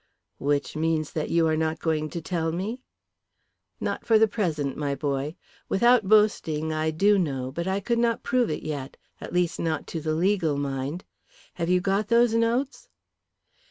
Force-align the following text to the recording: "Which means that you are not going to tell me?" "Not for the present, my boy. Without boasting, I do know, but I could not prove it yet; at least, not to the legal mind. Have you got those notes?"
"Which 0.39 0.75
means 0.75 1.13
that 1.13 1.29
you 1.29 1.45
are 1.47 1.55
not 1.55 1.77
going 1.77 2.09
to 2.09 2.23
tell 2.23 2.51
me?" 2.51 2.81
"Not 3.79 4.03
for 4.03 4.17
the 4.17 4.27
present, 4.27 4.75
my 4.75 4.95
boy. 4.95 5.35
Without 5.69 6.07
boasting, 6.07 6.73
I 6.73 6.89
do 6.89 7.19
know, 7.19 7.51
but 7.51 7.67
I 7.67 7.79
could 7.81 7.99
not 7.99 8.23
prove 8.23 8.49
it 8.49 8.63
yet; 8.63 8.97
at 9.21 9.31
least, 9.31 9.59
not 9.59 9.85
to 9.93 10.01
the 10.01 10.15
legal 10.15 10.57
mind. 10.57 11.05
Have 11.53 11.69
you 11.69 11.81
got 11.81 12.07
those 12.07 12.33
notes?" 12.33 12.89